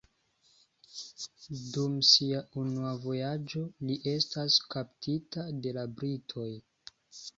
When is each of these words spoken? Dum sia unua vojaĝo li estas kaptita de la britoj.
Dum 1.73 1.97
sia 2.11 2.41
unua 2.63 2.95
vojaĝo 3.03 3.61
li 3.91 3.99
estas 4.15 4.57
kaptita 4.77 5.45
de 5.67 5.75
la 5.81 5.85
britoj. 6.01 6.49